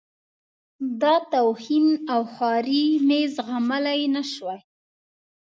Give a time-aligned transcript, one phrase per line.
[1.01, 4.59] دا توهین او خواري مې زغملای نه شوای.